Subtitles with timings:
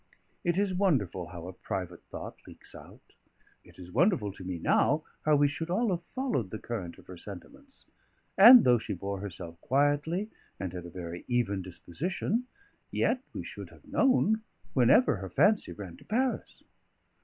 [0.43, 3.13] It is wonderful how a private thought leaks out;
[3.63, 7.05] it is wonderful to me now how we should all have followed the current of
[7.05, 7.85] her sentiments;
[8.35, 12.47] and though she bore herself quietly, and had a very even disposition,
[12.89, 14.41] yet we should have known
[14.73, 16.63] whenever her fancy ran to Paris.